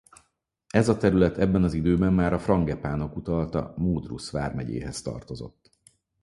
[0.69, 5.71] Ez a terület ebben az időben már a Frangepánok uralta Modrus vármegyéhez tartozott.